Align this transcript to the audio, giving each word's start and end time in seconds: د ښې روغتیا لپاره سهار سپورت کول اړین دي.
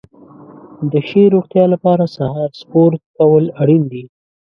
د 0.91 0.93
ښې 1.07 1.23
روغتیا 1.33 1.65
لپاره 1.73 2.05
سهار 2.15 2.49
سپورت 2.61 3.01
کول 3.17 3.43
اړین 3.61 3.83
دي. 3.91 4.03